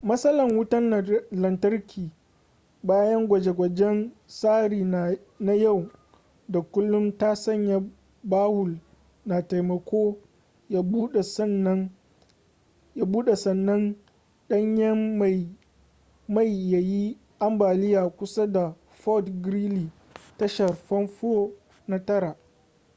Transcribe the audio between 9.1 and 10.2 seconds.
na taimako